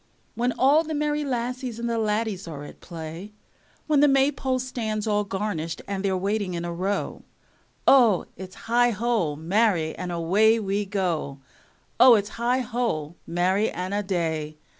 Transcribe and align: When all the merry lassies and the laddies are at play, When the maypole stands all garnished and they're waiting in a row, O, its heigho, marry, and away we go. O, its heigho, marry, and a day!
When 0.33 0.51
all 0.53 0.83
the 0.83 0.95
merry 0.95 1.23
lassies 1.23 1.77
and 1.77 1.87
the 1.87 1.99
laddies 1.99 2.47
are 2.47 2.63
at 2.63 2.81
play, 2.81 3.33
When 3.85 3.99
the 3.99 4.07
maypole 4.07 4.57
stands 4.57 5.05
all 5.05 5.23
garnished 5.23 5.83
and 5.87 6.03
they're 6.03 6.17
waiting 6.17 6.55
in 6.55 6.65
a 6.65 6.73
row, 6.73 7.21
O, 7.85 8.25
its 8.35 8.55
heigho, 8.65 9.35
marry, 9.35 9.95
and 9.95 10.11
away 10.11 10.59
we 10.59 10.85
go. 10.85 11.37
O, 11.99 12.15
its 12.15 12.31
heigho, 12.31 13.13
marry, 13.27 13.69
and 13.69 13.93
a 13.93 14.01
day! 14.01 14.57